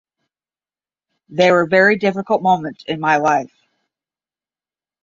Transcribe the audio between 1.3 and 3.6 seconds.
were very difficult moments in my life.